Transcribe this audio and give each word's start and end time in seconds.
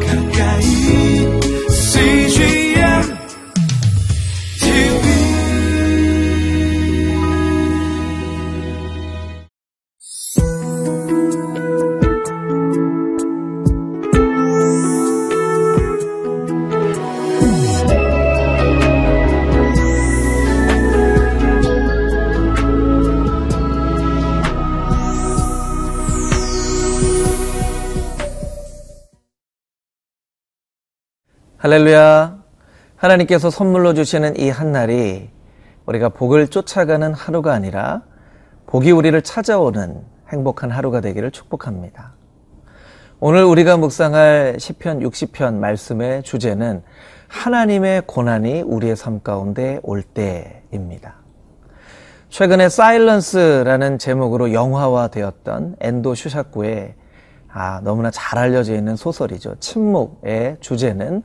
가까 0.00 0.21
할렐루야. 31.62 32.38
하나님께서 32.96 33.48
선물로 33.48 33.94
주시는 33.94 34.36
이 34.36 34.50
한날이 34.50 35.30
우리가 35.86 36.08
복을 36.08 36.48
쫓아가는 36.48 37.14
하루가 37.14 37.52
아니라 37.52 38.02
복이 38.66 38.90
우리를 38.90 39.22
찾아오는 39.22 40.02
행복한 40.32 40.72
하루가 40.72 41.00
되기를 41.00 41.30
축복합니다. 41.30 42.14
오늘 43.20 43.44
우리가 43.44 43.76
묵상할 43.76 44.56
시편 44.58 45.08
60편 45.08 45.54
말씀의 45.54 46.24
주제는 46.24 46.82
하나님의 47.28 48.08
고난이 48.08 48.62
우리의 48.62 48.96
삶 48.96 49.22
가운데 49.22 49.78
올 49.84 50.02
때입니다. 50.02 51.14
최근에 52.28 52.70
사일런스라는 52.70 53.98
제목으로 53.98 54.52
영화화 54.52 55.06
되었던 55.06 55.76
엔도 55.78 56.16
슈샤쿠의 56.16 56.96
아, 57.52 57.80
너무나 57.84 58.10
잘 58.10 58.40
알려져 58.40 58.74
있는 58.74 58.96
소설이죠. 58.96 59.56
침묵의 59.60 60.56
주제는 60.58 61.22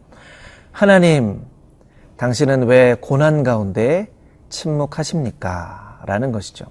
하나님, 0.78 1.42
당신은 2.18 2.68
왜 2.68 2.96
고난 3.02 3.42
가운데 3.42 4.12
침묵하십니까? 4.50 6.02
라는 6.06 6.32
것이죠. 6.32 6.68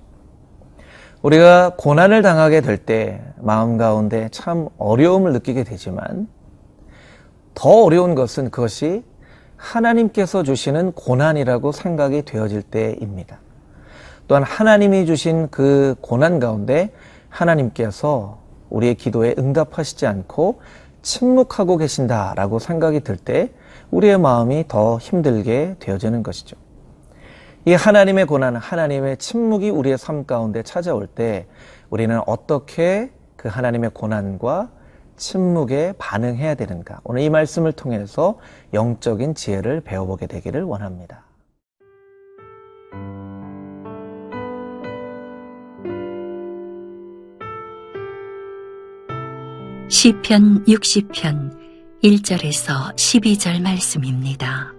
우리가 1.22 1.72
고난을 1.76 2.22
당하게 2.22 2.60
될 2.60 2.78
때 2.78 3.20
마음 3.38 3.76
가운데 3.76 4.28
참 4.30 4.68
어려움을 4.78 5.32
느끼게 5.32 5.64
되지만 5.64 6.28
더 7.56 7.82
어려운 7.82 8.14
것은 8.14 8.52
그것이 8.52 9.02
하나님께서 9.56 10.44
주시는 10.44 10.92
고난이라고 10.92 11.72
생각이 11.72 12.22
되어질 12.22 12.62
때입니다. 12.62 13.40
또한 14.28 14.44
하나님이 14.44 15.06
주신 15.06 15.48
그 15.50 15.96
고난 16.00 16.38
가운데 16.38 16.92
하나님께서 17.28 18.38
우리의 18.70 18.94
기도에 18.94 19.34
응답하시지 19.36 20.06
않고 20.06 20.60
침묵하고 21.02 21.76
계신다라고 21.76 22.60
생각이 22.60 23.00
들 23.00 23.16
때 23.16 23.50
우리의 23.90 24.18
마음이 24.18 24.66
더 24.68 24.98
힘들게 24.98 25.76
되어지는 25.78 26.22
것이죠. 26.22 26.56
이 27.64 27.74
하나님의 27.74 28.26
고난, 28.26 28.56
하나님의 28.56 29.16
침묵이 29.16 29.70
우리의 29.70 29.98
삶 29.98 30.24
가운데 30.24 30.62
찾아올 30.62 31.06
때 31.06 31.46
우리는 31.90 32.20
어떻게 32.26 33.10
그 33.36 33.48
하나님의 33.48 33.90
고난과 33.92 34.70
침묵에 35.16 35.94
반응해야 35.98 36.54
되는가. 36.54 37.00
오늘 37.04 37.22
이 37.22 37.30
말씀을 37.30 37.72
통해서 37.72 38.38
영적인 38.72 39.34
지혜를 39.34 39.80
배워보게 39.80 40.26
되기를 40.26 40.62
원합니다. 40.62 41.24
시편 49.88 50.64
60편 50.64 51.65
1절에서 52.06 52.94
12절 52.94 53.60
말씀입니다. 53.60 54.72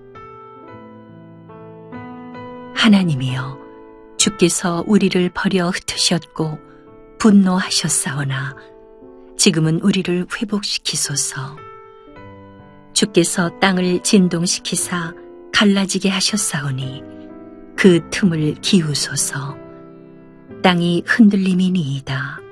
하나님이여 2.74 3.60
주께서 4.18 4.86
우리를 4.88 5.30
버려 5.34 5.68
흩으셨고 5.68 6.58
분노하셨사오나 7.20 8.56
지금은 9.38 9.82
우리를 9.82 10.26
회복시키소서 10.40 11.58
주께서 12.94 13.50
땅을 13.60 14.04
진동시키사 14.04 15.14
갈라지게 15.52 16.08
하셨사오니 16.08 17.04
그 17.76 18.10
틈을 18.10 18.54
기우소서 18.62 19.58
땅이 20.64 21.04
흔들림이니이다. 21.06 22.47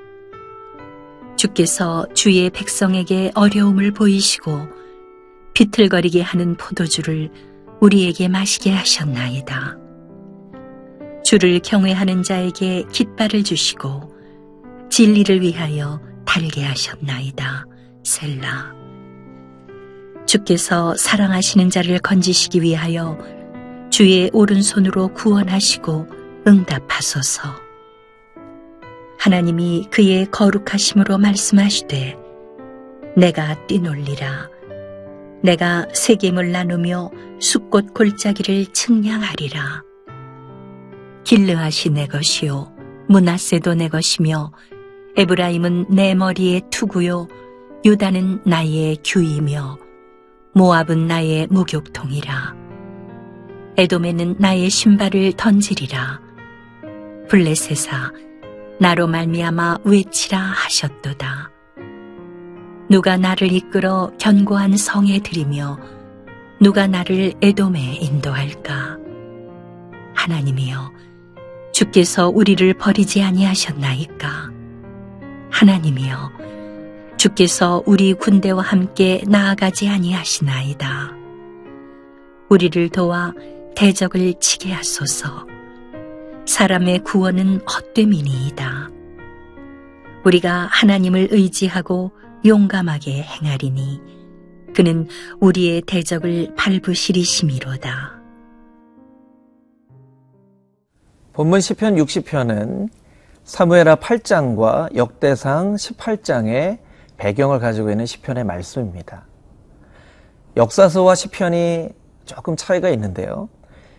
주께서 1.46 2.06
주의 2.14 2.50
백성에게 2.50 3.30
어려움을 3.34 3.92
보이시고 3.92 4.68
비틀거리게 5.54 6.22
하는 6.22 6.56
포도주를 6.56 7.30
우리에게 7.80 8.28
마시게 8.28 8.72
하셨나이다. 8.72 9.76
주를 11.24 11.60
경외하는 11.60 12.22
자에게 12.22 12.84
깃발을 12.90 13.44
주시고 13.44 14.12
진리를 14.90 15.40
위하여 15.40 16.00
달게 16.24 16.64
하셨나이다. 16.64 17.66
셀라. 18.02 18.74
주께서 20.26 20.94
사랑하시는 20.96 21.70
자를 21.70 21.98
건지시기 21.98 22.62
위하여 22.62 23.18
주의 23.90 24.30
오른손으로 24.32 25.08
구원하시고 25.14 26.08
응답하소서. 26.46 27.65
하나님이 29.18 29.88
그의 29.90 30.26
거룩하심으로 30.30 31.18
말씀하시되 31.18 32.16
내가 33.16 33.66
뛰놀리라. 33.66 34.50
내가 35.42 35.86
세겜을 35.92 36.52
나누며 36.52 37.10
숫꽃 37.40 37.94
골짜기를 37.94 38.66
측량하리라. 38.72 39.82
길르앗이 41.24 41.92
내 41.92 42.06
것이요 42.06 42.72
문하세도 43.08 43.74
내 43.74 43.88
것이며 43.88 44.52
에브라임은 45.16 45.86
내 45.90 46.14
머리의 46.14 46.62
투구요 46.70 47.28
유다는 47.84 48.42
나의 48.44 48.98
규이며 49.04 49.78
모압은 50.54 51.06
나의 51.06 51.46
목욕통이라. 51.48 52.54
에돔에는 53.76 54.36
나의 54.38 54.70
신발을 54.70 55.34
던지리라. 55.34 56.20
블레셋아 57.28 58.12
나로 58.78 59.06
말미암아 59.06 59.78
외치라 59.84 60.38
하셨도다. 60.38 61.50
누가 62.90 63.16
나를 63.16 63.50
이끌어 63.52 64.12
견고한 64.18 64.76
성에 64.76 65.20
들이며 65.20 65.78
누가 66.60 66.86
나를 66.86 67.34
에돔에 67.42 67.80
인도할까? 68.00 68.98
하나님이여, 70.14 70.92
주께서 71.72 72.28
우리를 72.28 72.74
버리지 72.74 73.22
아니하셨나이까? 73.22 74.50
하나님이여, 75.50 76.32
주께서 77.16 77.82
우리 77.86 78.12
군대와 78.14 78.62
함께 78.62 79.22
나아가지 79.26 79.88
아니하시나이다. 79.88 81.12
우리를 82.50 82.88
도와 82.90 83.32
대적을 83.74 84.34
치게 84.40 84.72
하소서. 84.72 85.46
사람의 86.46 87.00
구원은 87.00 87.60
헛됨이니이다. 87.66 88.90
우리가 90.24 90.68
하나님을 90.70 91.28
의지하고 91.30 92.12
용감하게 92.44 93.22
행하리니 93.22 94.00
그는 94.74 95.08
우리의 95.40 95.82
대적을 95.82 96.54
밟으시리심이로다. 96.56 98.16
본문 101.32 101.60
시편 101.60 101.96
60편은 101.96 102.88
사무엘하 103.44 103.96
8장과 103.96 104.94
역대상 104.96 105.74
18장의 105.74 106.78
배경을 107.16 107.58
가지고 107.58 107.90
있는 107.90 108.06
시편의 108.06 108.44
말씀입니다. 108.44 109.26
역사서와 110.56 111.14
시편이 111.14 111.90
조금 112.24 112.56
차이가 112.56 112.88
있는데요. 112.90 113.48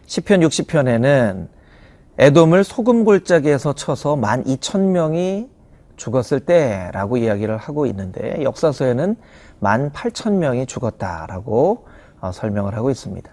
시편 0.08 0.42
60편에는 0.42 1.57
에돔을 2.20 2.64
소금 2.64 3.06
골짜기에서 3.06 3.74
쳐서 3.74 4.16
12,000명이 4.16 5.50
죽었을 5.98 6.40
때라고 6.40 7.18
이야기를 7.18 7.58
하고 7.58 7.86
있는데 7.86 8.42
역사서에는 8.42 9.16
18,000명이 9.62 10.68
죽었다라고 10.68 11.86
어, 12.20 12.32
설명을 12.32 12.76
하고 12.76 12.90
있습니다. 12.90 13.30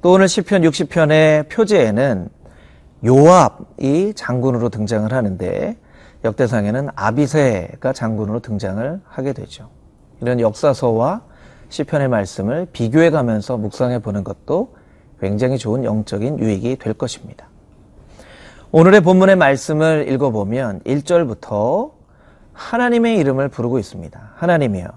또 0.00 0.12
오늘 0.12 0.26
시편 0.28 0.62
60편의 0.62 1.48
표제에는 1.50 2.28
요압이 3.04 4.14
장군으로 4.14 4.70
등장을 4.70 5.12
하는데 5.12 5.76
역대상에는 6.24 6.88
아비세가 6.94 7.92
장군으로 7.92 8.40
등장을 8.40 9.00
하게 9.04 9.32
되죠. 9.32 9.68
이런 10.20 10.40
역사서와 10.40 11.22
시편의 11.68 12.08
말씀을 12.08 12.68
비교해 12.72 13.10
가면서 13.10 13.56
묵상해 13.56 13.98
보는 13.98 14.24
것도 14.24 14.76
굉장히 15.20 15.58
좋은 15.58 15.84
영적인 15.84 16.38
유익이 16.38 16.76
될 16.76 16.94
것입니다. 16.94 17.51
오늘의 18.74 19.02
본문의 19.02 19.36
말씀을 19.36 20.08
읽어보면 20.08 20.80
1절부터 20.80 21.90
하나님의 22.54 23.18
이름을 23.18 23.50
부르고 23.50 23.78
있습니다. 23.78 24.32
하나님이여, 24.36 24.88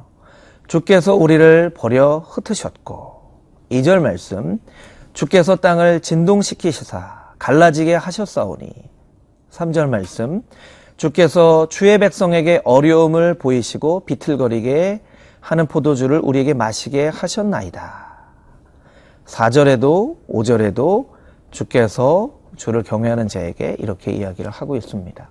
주께서 0.70 1.14
우리를 1.14 1.72
버려 1.72 2.20
흩으셨고 2.20 3.22
2절 3.72 4.00
말씀 4.00 4.60
주께서 5.12 5.58
땅을 5.58 6.00
진동시키시사 6.00 7.34
갈라지게 7.38 7.96
하셨사오니 7.96 8.72
3절 9.52 9.90
말씀 9.90 10.44
주께서 10.96 11.68
주의 11.68 11.98
백성에게 11.98 12.62
어려움을 12.64 13.34
보이시고 13.34 14.06
비틀거리게 14.06 15.02
하는 15.42 15.66
포도주를 15.66 16.22
우리에게 16.24 16.54
마시게 16.54 17.10
하셨나이다. 17.10 18.06
4절에도 19.26 20.16
5절에도 20.30 21.08
주께서 21.52 22.45
주를 22.56 22.84
경외하는 22.84 23.28
자에게 23.28 23.76
이렇게 23.80 24.12
이야기를 24.12 24.52
하고 24.52 24.76
있습니다. 24.76 25.30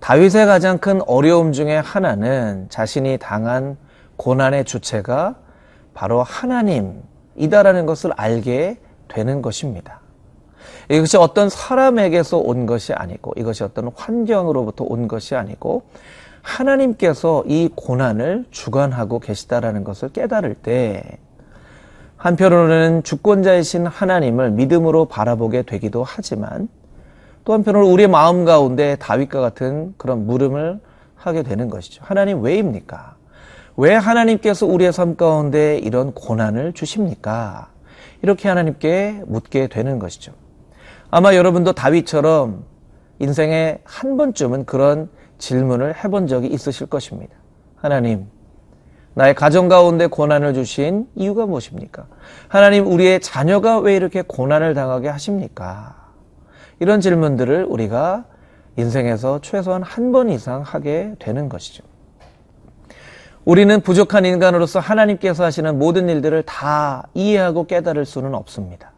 다윗의 0.00 0.46
가장 0.46 0.78
큰 0.78 1.00
어려움 1.06 1.52
중에 1.52 1.78
하나는 1.78 2.66
자신이 2.68 3.18
당한 3.18 3.78
고난의 4.16 4.64
주체가 4.64 5.36
바로 5.94 6.22
하나님이다라는 6.22 7.86
것을 7.86 8.12
알게 8.16 8.78
되는 9.08 9.40
것입니다. 9.40 10.00
이것이 10.90 11.16
어떤 11.16 11.48
사람에게서 11.48 12.38
온 12.38 12.66
것이 12.66 12.92
아니고 12.92 13.32
이것이 13.36 13.64
어떤 13.64 13.90
환경으로부터 13.94 14.84
온 14.84 15.08
것이 15.08 15.34
아니고 15.34 15.84
하나님께서 16.42 17.42
이 17.46 17.70
고난을 17.74 18.44
주관하고 18.50 19.18
계시다라는 19.20 19.84
것을 19.84 20.10
깨달을 20.10 20.54
때 20.54 21.18
한편으로는 22.24 23.02
주권자이신 23.02 23.86
하나님을 23.86 24.50
믿음으로 24.52 25.04
바라보게 25.04 25.60
되기도 25.60 26.02
하지만 26.04 26.68
또 27.44 27.52
한편으로 27.52 27.86
우리의 27.86 28.08
마음 28.08 28.46
가운데 28.46 28.96
다윗과 28.96 29.42
같은 29.42 29.92
그런 29.98 30.24
물음을 30.26 30.80
하게 31.16 31.42
되는 31.42 31.68
것이죠. 31.68 32.02
하나님 32.02 32.40
왜입니까? 32.40 33.16
왜 33.76 33.94
하나님께서 33.94 34.64
우리의 34.64 34.94
삶 34.94 35.16
가운데 35.16 35.76
이런 35.76 36.14
고난을 36.14 36.72
주십니까? 36.72 37.68
이렇게 38.22 38.48
하나님께 38.48 39.24
묻게 39.26 39.66
되는 39.66 39.98
것이죠. 39.98 40.32
아마 41.10 41.34
여러분도 41.34 41.74
다윗처럼 41.74 42.64
인생에 43.18 43.80
한 43.84 44.16
번쯤은 44.16 44.64
그런 44.64 45.10
질문을 45.36 46.02
해본 46.02 46.28
적이 46.28 46.46
있으실 46.46 46.86
것입니다. 46.86 47.34
하나님, 47.76 48.28
나의 49.14 49.34
가정 49.34 49.68
가운데 49.68 50.06
고난을 50.06 50.54
주신 50.54 51.06
이유가 51.14 51.46
무엇입니까? 51.46 52.06
하나님, 52.48 52.86
우리의 52.86 53.20
자녀가 53.20 53.78
왜 53.78 53.94
이렇게 53.94 54.22
고난을 54.22 54.74
당하게 54.74 55.08
하십니까? 55.08 55.94
이런 56.80 57.00
질문들을 57.00 57.66
우리가 57.68 58.24
인생에서 58.76 59.40
최소한 59.40 59.82
한 59.82 60.10
번 60.10 60.30
이상 60.30 60.62
하게 60.62 61.14
되는 61.20 61.48
것이죠. 61.48 61.84
우리는 63.44 63.80
부족한 63.80 64.24
인간으로서 64.24 64.80
하나님께서 64.80 65.44
하시는 65.44 65.78
모든 65.78 66.08
일들을 66.08 66.42
다 66.44 67.06
이해하고 67.14 67.66
깨달을 67.66 68.06
수는 68.06 68.34
없습니다. 68.34 68.92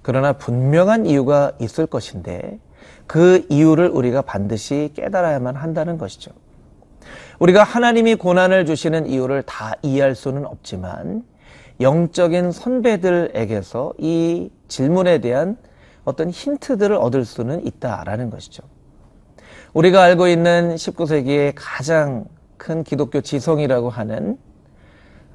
그러나 0.00 0.32
분명한 0.32 1.04
이유가 1.06 1.52
있을 1.60 1.86
것인데 1.86 2.60
그 3.06 3.44
이유를 3.50 3.88
우리가 3.88 4.22
반드시 4.22 4.92
깨달아야만 4.94 5.56
한다는 5.56 5.98
것이죠. 5.98 6.30
우리가 7.38 7.62
하나님이 7.62 8.16
고난을 8.16 8.66
주시는 8.66 9.06
이유를 9.06 9.42
다 9.44 9.74
이해할 9.82 10.14
수는 10.14 10.44
없지만 10.44 11.22
영적인 11.80 12.50
선배들에게서 12.50 13.94
이 13.98 14.50
질문에 14.66 15.18
대한 15.18 15.56
어떤 16.04 16.30
힌트들을 16.30 16.96
얻을 16.96 17.24
수는 17.24 17.64
있다라는 17.64 18.30
것이죠. 18.30 18.64
우리가 19.72 20.02
알고 20.02 20.26
있는 20.26 20.74
19세기의 20.74 21.52
가장 21.54 22.24
큰 22.56 22.82
기독교 22.82 23.20
지성이라고 23.20 23.90
하는 23.90 24.38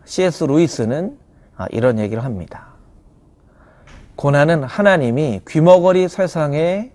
C.S. 0.05 0.43
루이스는 0.43 1.17
아, 1.55 1.67
이런 1.71 1.99
얘기를 1.99 2.23
합니다. 2.25 2.73
고난은 4.15 4.63
하나님이 4.63 5.41
귀머거리 5.47 6.09
세상에 6.09 6.91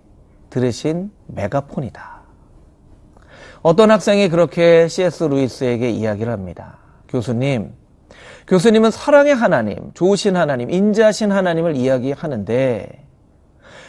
들으신 0.49 1.11
메가폰이다. 1.27 2.18
어떤 3.61 3.91
학생이 3.91 4.29
그렇게 4.29 4.87
C.S. 4.87 5.25
루이스에게 5.25 5.89
이야기를 5.89 6.31
합니다. 6.31 6.77
교수님, 7.09 7.73
교수님은 8.47 8.91
사랑의 8.91 9.35
하나님, 9.35 9.91
좋으신 9.93 10.35
하나님, 10.37 10.69
인자하신 10.69 11.31
하나님을 11.31 11.75
이야기하는데 11.75 13.05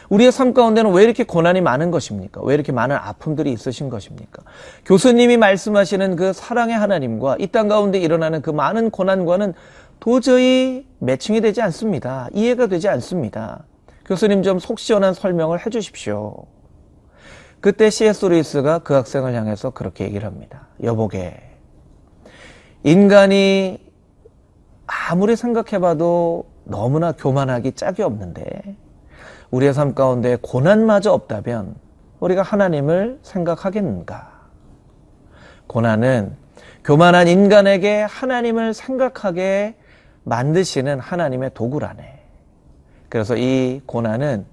우리의 0.08 0.32
삶 0.32 0.52
가운데는 0.54 0.92
왜 0.92 1.04
이렇게 1.04 1.22
고난이 1.22 1.60
많은 1.60 1.92
것입니까? 1.92 2.40
왜 2.42 2.54
이렇게 2.54 2.72
많은 2.72 2.96
아픔들이 2.96 3.52
있으신 3.52 3.88
것입니까? 3.90 4.42
교수님이 4.84 5.36
말씀하시는 5.36 6.16
그 6.16 6.32
사랑의 6.32 6.76
하나님과 6.76 7.36
이 7.38 7.46
땅 7.46 7.68
가운데 7.68 7.98
일어나는 8.00 8.42
그 8.42 8.50
많은 8.50 8.90
고난과는 8.90 9.54
도저히 10.00 10.84
매칭이 10.98 11.40
되지 11.42 11.62
않습니다. 11.62 12.28
이해가 12.34 12.66
되지 12.66 12.88
않습니다. 12.88 13.62
교수님 14.04 14.42
좀 14.42 14.58
속 14.58 14.80
시원한 14.80 15.14
설명을 15.14 15.64
해 15.64 15.70
주십시오. 15.70 16.34
그때 17.60 17.90
C.S. 17.90 18.24
루이스가 18.24 18.78
그 18.78 18.94
학생을 18.94 19.34
향해서 19.34 19.70
그렇게 19.70 20.04
얘기를 20.04 20.26
합니다. 20.26 20.68
여보게, 20.82 21.38
인간이 22.84 23.78
아무리 24.86 25.36
생각해봐도 25.36 26.46
너무나 26.64 27.12
교만하기 27.12 27.72
짝이 27.72 28.02
없는데 28.02 28.76
우리의 29.50 29.74
삶 29.74 29.94
가운데 29.94 30.38
고난마저 30.40 31.12
없다면 31.12 31.74
우리가 32.20 32.42
하나님을 32.42 33.18
생각하겠는가? 33.22 34.30
고난은 35.66 36.36
교만한 36.82 37.28
인간에게 37.28 38.02
하나님을 38.02 38.72
생각하게 38.72 39.76
만드시는 40.24 40.98
하나님의 40.98 41.50
도구라네. 41.52 42.20
그래서 43.10 43.36
이 43.36 43.82
고난은 43.84 44.46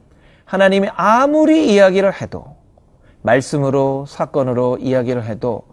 하나님이 0.43 0.89
아무리 0.95 1.73
이야기를 1.73 2.21
해도 2.21 2.56
말씀으로 3.27 4.05
사건으로 4.07 4.77
이야기를 4.79 5.25
해도 5.25 5.63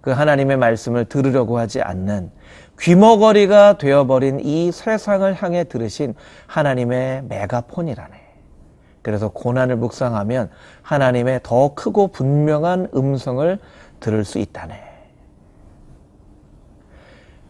그 0.00 0.10
하나님의 0.10 0.56
말씀을 0.56 1.04
들으려고 1.04 1.58
하지 1.58 1.80
않는 1.80 2.30
귀머거리가 2.80 3.78
되어버린 3.78 4.40
이 4.40 4.70
세상을 4.72 5.32
향해 5.42 5.64
들으신 5.64 6.14
하나님의 6.46 7.24
메가폰이라네. 7.28 8.26
그래서 9.02 9.28
고난을 9.28 9.76
묵상하면 9.76 10.50
하나님의 10.82 11.40
더 11.42 11.74
크고 11.74 12.08
분명한 12.08 12.88
음성을 12.94 13.58
들을 14.00 14.24
수 14.24 14.38
있다네. 14.38 14.82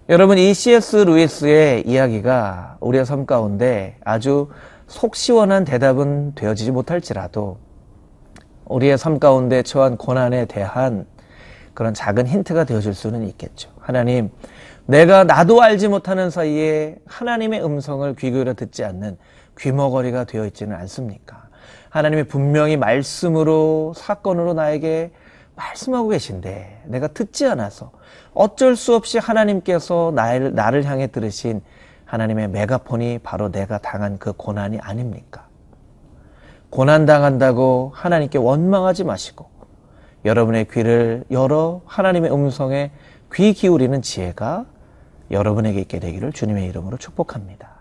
여러분, 0.09 0.39
이 0.39 0.55
C.S. 0.55 0.97
루이스의 0.97 1.89
이야기가 1.89 2.77
우리의 2.81 3.05
삶 3.05 3.27
가운데 3.27 3.97
아주 4.05 4.51
속 4.87 5.17
시원한 5.17 5.65
대답은 5.65 6.35
되어지지 6.37 6.71
못할지라도 6.71 7.59
우리의 8.67 8.99
삶 8.99 9.19
가운데 9.19 9.63
처한 9.63 9.97
고난에 9.97 10.45
대한 10.47 11.07
그런 11.75 11.95
작은 11.95 12.27
힌트가 12.27 12.65
되어줄 12.65 12.95
수는 12.95 13.27
있겠죠. 13.29 13.71
하나님, 13.79 14.31
내가 14.87 15.25
나도 15.25 15.63
알지 15.63 15.89
못하는 15.89 16.31
사이에 16.31 16.97
하나님의 17.07 17.65
음성을 17.65 18.15
귀 18.17 18.31
기울여 18.31 18.55
듣지 18.55 18.85
않는 18.85 19.19
귀머거리가 19.59 20.25
되어 20.25 20.47
있지는 20.47 20.77
않습니까? 20.77 21.49
하나님이 21.91 22.25
분명히 22.25 22.77
말씀으로 22.77 23.93
사건으로 23.97 24.55
나에게 24.55 25.11
말씀하고 25.55 26.09
계신데 26.09 26.83
내가 26.87 27.09
듣지 27.09 27.47
않아서 27.47 27.91
어쩔 28.35 28.77
수 28.77 28.95
없이 28.95 29.19
하나님께서 29.19 30.13
나를, 30.15 30.55
나를 30.55 30.85
향해 30.85 31.07
들으신 31.07 31.63
하나님의 32.05 32.49
메가폰이 32.49 33.21
바로 33.23 33.51
내가 33.51 33.79
당한 33.79 34.19
그 34.19 34.33
고난이 34.33 34.79
아닙니까? 34.81 35.46
고난당한다고 36.71 37.93
하나님께 37.95 38.39
원망하지 38.39 39.05
마시고 39.05 39.49
여러분의 40.25 40.67
귀를 40.71 41.25
열어 41.31 41.83
하나님의 41.87 42.33
음성에 42.33 42.91
귀 43.33 43.53
기울이는 43.53 44.03
지혜가 44.03 44.67
여러분에게 45.31 45.81
있게 45.81 46.01
되기를 46.01 46.33
주님의 46.33 46.69
이름으로 46.69 46.97
축복합니다. 46.97 47.77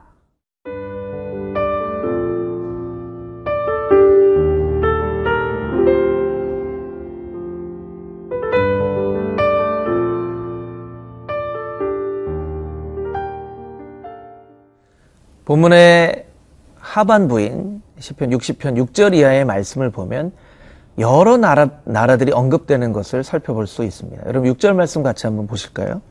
본문의 15.45 16.25
하반부인 16.79 17.74
시편 17.99 18.29
60편 18.31 18.85
6절 18.85 19.15
이하의 19.15 19.45
말씀을 19.45 19.89
보면 19.89 20.31
여러 20.97 21.37
나라, 21.37 21.69
나라들이 21.83 22.31
언급되는 22.31 22.93
것을 22.93 23.23
살펴볼 23.23 23.67
수 23.67 23.83
있습니다. 23.83 24.23
여러분 24.25 24.53
6절 24.53 24.73
말씀 24.73 25.03
같이 25.03 25.27
한번 25.27 25.47
보실까요? 25.47 26.01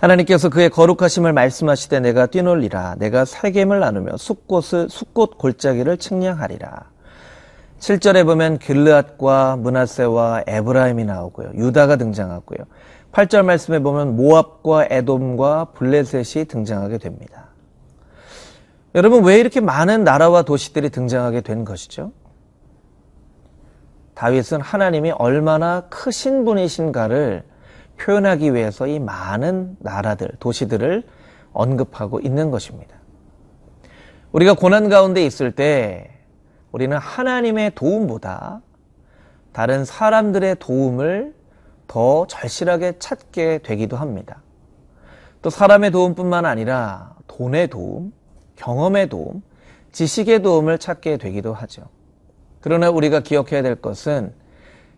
하나님께서 0.00 0.48
그의 0.48 0.70
거룩하심을 0.70 1.32
말씀하시되 1.32 2.00
내가 2.00 2.26
뛰놀리라 2.26 2.96
내가 2.98 3.24
세겜을 3.24 3.80
나누며 3.80 4.16
숲꽃을 4.16 4.88
숲꽃 4.90 5.38
골짜기를 5.38 5.96
측량하리라 5.98 6.90
7절에 7.78 8.24
보면 8.24 8.58
길르앗과 8.58 9.56
문하세와 9.56 10.44
에브라임이 10.46 11.04
나오고요. 11.04 11.52
유다가 11.54 11.96
등장하고요. 11.96 12.58
8절 13.12 13.44
말씀에 13.44 13.80
보면 13.80 14.16
모압과 14.16 14.86
에돔과 14.90 15.66
블레셋이 15.74 16.46
등장하게 16.46 16.98
됩니다. 16.98 17.48
여러분 18.94 19.24
왜 19.24 19.40
이렇게 19.40 19.60
많은 19.60 20.04
나라와 20.04 20.42
도시들이 20.42 20.90
등장하게 20.90 21.40
된 21.40 21.64
것이죠? 21.64 22.12
다윗은 24.14 24.60
하나님이 24.60 25.10
얼마나 25.10 25.82
크신 25.88 26.44
분이신가를 26.44 27.42
표현하기 27.98 28.54
위해서 28.54 28.86
이 28.86 29.00
많은 29.00 29.76
나라들, 29.80 30.28
도시들을 30.38 31.02
언급하고 31.52 32.20
있는 32.20 32.52
것입니다. 32.52 32.96
우리가 34.30 34.54
고난 34.54 34.88
가운데 34.88 35.24
있을 35.24 35.52
때 35.52 36.10
우리는 36.70 36.96
하나님의 36.96 37.72
도움보다 37.74 38.60
다른 39.52 39.84
사람들의 39.84 40.56
도움을 40.58 41.34
더 41.86 42.26
절실하게 42.26 42.98
찾게 42.98 43.58
되기도 43.58 43.96
합니다. 43.96 44.42
또 45.42 45.50
사람의 45.50 45.90
도움뿐만 45.90 46.46
아니라 46.46 47.14
돈의 47.26 47.68
도움, 47.68 48.12
경험의 48.56 49.08
도움, 49.08 49.42
지식의 49.92 50.42
도움을 50.42 50.78
찾게 50.78 51.18
되기도 51.18 51.54
하죠. 51.54 51.82
그러나 52.60 52.90
우리가 52.90 53.20
기억해야 53.20 53.62
될 53.62 53.76
것은 53.76 54.32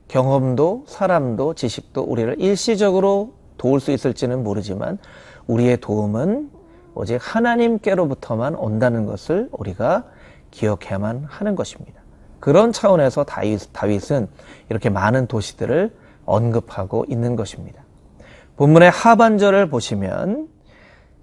경험도 0.09 0.85
사람도 0.87 1.55
지식도 1.55 2.03
우리를 2.03 2.41
일시적으로 2.41 3.35
도울 3.59 3.81
수 3.81 3.91
있을지는 3.91 4.45
모르지만 4.45 4.99
우리의 5.47 5.81
도움은 5.81 6.51
오직 6.95 7.19
하나님께로부터만 7.21 8.55
온다는 8.55 9.05
것을 9.05 9.49
우리가 9.53 10.05
기억해야만 10.51 11.25
하는 11.29 11.55
것입니다. 11.55 12.01
그런 12.41 12.73
차원에서 12.73 13.25
다윗, 13.25 13.61
다윗은 13.73 14.29
이렇게 14.71 14.89
많은 14.89 15.27
도시들을 15.27 15.93
언급하고 16.25 17.05
있는 17.09 17.37
것입니다. 17.37 17.83
본문의 18.57 18.91
하반절을 18.91 19.69
보시면 19.69 20.49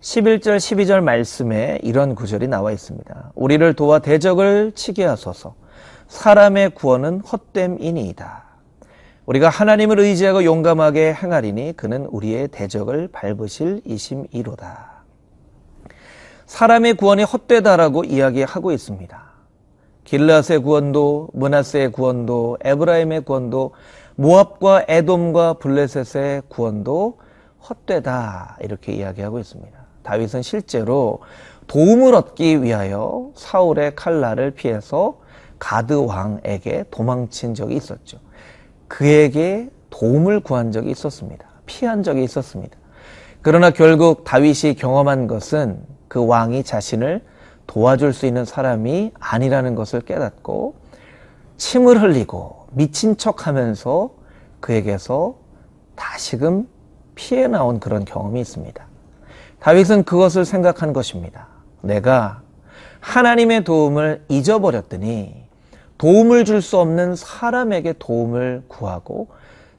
11절, 0.03 0.57
12절 0.57 1.01
말씀에 1.01 1.79
이런 1.81 2.13
구절이 2.13 2.49
나와 2.49 2.73
있습니다. 2.73 3.31
우리를 3.35 3.73
도와 3.73 3.99
대적을 3.99 4.73
치게 4.75 5.05
하소서. 5.05 5.55
사람의 6.09 6.71
구원은 6.71 7.21
헛됨이니이다. 7.21 8.43
우리가 9.25 9.47
하나님을 9.47 9.99
의지하고 9.99 10.43
용감하게 10.43 11.13
행하리니 11.13 11.77
그는 11.77 12.05
우리의 12.07 12.49
대적을 12.49 13.07
밟으실 13.13 13.81
이심이로다. 13.85 14.91
사람의 16.47 16.95
구원이 16.95 17.23
헛되다라고 17.23 18.03
이야기하고 18.03 18.73
있습니다. 18.73 19.23
길라스의 20.03 20.59
구원도, 20.59 21.29
문하스의 21.31 21.93
구원도, 21.93 22.57
에브라임의 22.61 23.21
구원도, 23.21 23.71
모압과 24.15 24.83
에돔과 24.89 25.53
블레셋의 25.53 26.43
구원도 26.49 27.19
헛되다 27.69 28.57
이렇게 28.59 28.91
이야기하고 28.91 29.39
있습니다. 29.39 29.82
다윗은 30.03 30.41
실제로 30.41 31.19
도움을 31.67 32.13
얻기 32.13 32.61
위하여 32.61 33.31
사울의 33.35 33.95
칼날을 33.95 34.51
피해서 34.51 35.19
가드 35.59 35.93
왕에게 35.93 36.85
도망친 36.91 37.55
적이 37.55 37.75
있었죠. 37.75 38.19
그에게 38.87 39.69
도움을 39.89 40.41
구한 40.41 40.71
적이 40.71 40.91
있었습니다. 40.91 41.45
피한 41.65 42.03
적이 42.03 42.23
있었습니다. 42.25 42.77
그러나 43.41 43.71
결국 43.71 44.23
다윗이 44.23 44.75
경험한 44.75 45.27
것은 45.27 45.81
그 46.07 46.25
왕이 46.25 46.63
자신을 46.63 47.23
도와줄 47.67 48.13
수 48.13 48.25
있는 48.25 48.45
사람이 48.45 49.13
아니라는 49.19 49.75
것을 49.75 50.01
깨닫고 50.01 50.75
침을 51.57 52.01
흘리고 52.01 52.67
미친 52.71 53.17
척 53.17 53.47
하면서 53.47 54.11
그에게서 54.59 55.35
다시금 55.95 56.67
피해 57.15 57.47
나온 57.47 57.79
그런 57.79 58.05
경험이 58.05 58.41
있습니다. 58.41 58.92
다윗은 59.63 60.03
그것을 60.03 60.43
생각한 60.43 60.91
것입니다. 60.91 61.47
내가 61.79 62.41
하나님의 62.99 63.63
도움을 63.63 64.25
잊어버렸더니 64.27 65.41
도움을 65.97 66.43
줄 66.43 66.61
수 66.61 66.79
없는 66.79 67.15
사람에게 67.15 67.93
도움을 67.97 68.63
구하고 68.67 69.29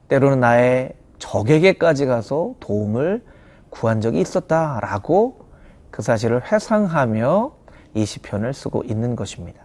때로는 0.07 0.39
나의 0.39 0.93
적에게까지 1.19 2.07
가서 2.07 2.55
도움을 2.59 3.23
구한 3.69 4.01
적이 4.01 4.21
있었다라고 4.21 5.45
그 5.91 6.01
사실을 6.01 6.51
회상하며 6.51 7.51
이 7.93 8.05
시편을 8.07 8.55
쓰고 8.55 8.85
있는 8.85 9.15
것입니다. 9.15 9.61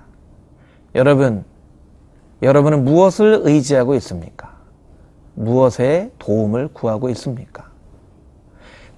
여러분, 0.95 1.47
여러분은 2.43 2.85
무엇을 2.85 3.41
의지하고 3.45 3.95
있습니까? 3.95 4.55
무엇에 5.35 6.13
도움을 6.19 6.69
구하고 6.75 7.09
있습니까? 7.09 7.71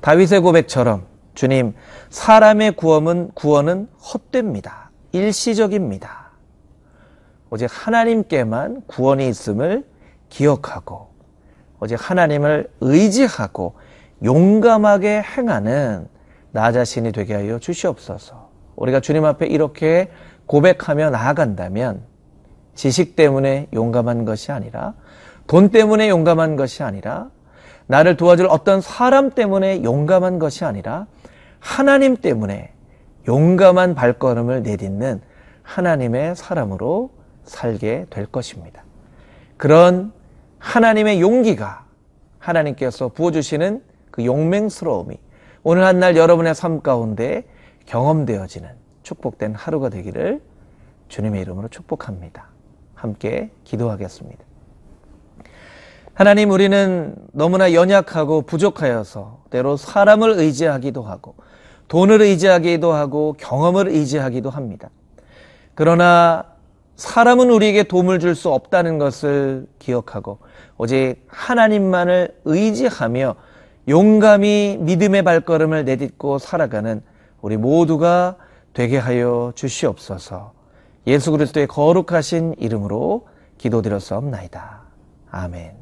다윗의 0.00 0.41
고백처럼 0.41 1.12
주님, 1.34 1.74
사람의 2.10 2.72
구원은 2.72 3.30
구원은 3.34 3.88
헛됩니다. 3.98 4.90
일시적입니다. 5.12 6.30
오직 7.50 7.68
하나님께만 7.70 8.82
구원이 8.86 9.28
있음을 9.28 9.84
기억하고 10.28 11.08
오직 11.80 11.96
하나님을 11.98 12.70
의지하고 12.80 13.74
용감하게 14.24 15.22
행하는 15.22 16.08
나 16.52 16.72
자신이 16.72 17.12
되게 17.12 17.34
하여 17.34 17.58
주시옵소서. 17.58 18.50
우리가 18.76 19.00
주님 19.00 19.24
앞에 19.24 19.46
이렇게 19.46 20.10
고백하며 20.46 21.10
나아간다면 21.10 22.02
지식 22.74 23.16
때문에 23.16 23.68
용감한 23.74 24.24
것이 24.24 24.52
아니라 24.52 24.94
돈 25.46 25.70
때문에 25.70 26.08
용감한 26.08 26.56
것이 26.56 26.82
아니라 26.82 27.30
나를 27.86 28.16
도와줄 28.16 28.46
어떤 28.48 28.80
사람 28.80 29.30
때문에 29.30 29.82
용감한 29.82 30.38
것이 30.38 30.64
아니라 30.64 31.06
하나님 31.58 32.16
때문에 32.16 32.72
용감한 33.28 33.94
발걸음을 33.94 34.62
내딛는 34.62 35.20
하나님의 35.62 36.36
사람으로 36.36 37.10
살게 37.44 38.06
될 38.10 38.26
것입니다. 38.26 38.84
그런 39.56 40.12
하나님의 40.58 41.20
용기가 41.20 41.84
하나님께서 42.38 43.08
부어주시는 43.08 43.82
그 44.10 44.24
용맹스러움이 44.24 45.16
오늘 45.62 45.84
한 45.84 46.00
날 46.00 46.16
여러분의 46.16 46.54
삶 46.54 46.80
가운데 46.80 47.44
경험되어지는 47.86 48.68
축복된 49.02 49.54
하루가 49.54 49.88
되기를 49.88 50.40
주님의 51.08 51.40
이름으로 51.42 51.68
축복합니다. 51.68 52.46
함께 52.94 53.50
기도하겠습니다. 53.64 54.51
하나님, 56.23 56.52
우리는 56.52 57.17
너무나 57.33 57.73
연약하고 57.73 58.43
부족하여서 58.43 59.43
때로 59.50 59.76
사람을 59.76 60.31
의지하기도 60.31 61.02
하고 61.02 61.35
돈을 61.88 62.23
의지하기도 62.23 62.93
하고 62.93 63.35
경험을 63.41 63.88
의지하기도 63.88 64.49
합니다. 64.49 64.88
그러나 65.75 66.45
사람은 66.95 67.50
우리에게 67.50 67.83
도움을 67.83 68.21
줄 68.21 68.37
수 68.37 68.50
없다는 68.50 68.99
것을 68.99 69.67
기억하고 69.81 70.38
오직 70.79 71.17
하나님만을 71.26 72.37
의지하며 72.45 73.35
용감히 73.88 74.79
믿음의 74.79 75.25
발걸음을 75.25 75.85
내딛고 75.85 76.38
살아가는 76.38 77.02
우리 77.41 77.57
모두가 77.57 78.37
되게 78.75 78.97
하여 78.97 79.50
주시옵소서. 79.57 80.52
예수 81.09 81.33
그리스도의 81.33 81.67
거룩하신 81.67 82.55
이름으로 82.59 83.26
기도드렸사옵나이다. 83.59 84.83
아멘. 85.33 85.81